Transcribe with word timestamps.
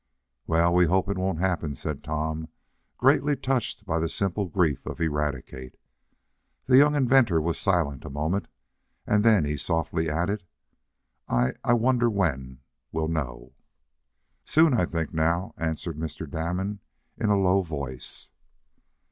"Well, 0.47 0.73
we 0.73 0.85
hope 0.87 1.09
it 1.11 1.17
won't 1.19 1.37
happen," 1.37 1.75
said 1.75 2.03
Tom, 2.03 2.47
greatly 2.97 3.35
touched 3.35 3.85
by 3.85 3.99
the 3.99 4.09
simple 4.09 4.47
grief 4.47 4.83
of 4.87 4.99
Eradicate. 4.99 5.77
The 6.65 6.77
young 6.77 6.95
inventor 6.95 7.39
was 7.39 7.59
silent 7.59 8.03
a 8.03 8.09
moment, 8.09 8.47
and 9.05 9.23
then 9.23 9.45
he 9.45 9.57
softly 9.57 10.09
added: 10.09 10.43
"I 11.27 11.53
I 11.63 11.73
wonder 11.73 12.09
when 12.09 12.33
when 12.33 12.59
we'll 12.91 13.07
know?" 13.09 13.53
"Soon 14.43 14.71
now, 14.73 14.81
I 14.81 14.85
think," 14.85 15.11
answered 15.55 15.99
Mr. 15.99 16.27
Damon, 16.27 16.79
in 17.15 17.29
a 17.29 17.37
low 17.39 17.61
voice. 17.61 18.31